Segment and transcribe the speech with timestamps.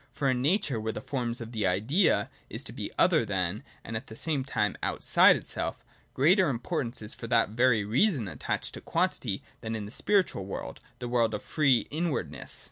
[0.11, 3.95] For in Nature, where the form of the Idea is to be other than, and
[3.95, 5.85] at the same time out side, itself,
[6.15, 10.79] greater importance is for that very reason attached to quantity than in the spiritual world,
[10.97, 12.59] the world of free in wardness.